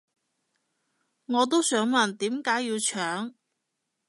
[1.27, 3.35] 我都想問點解要搶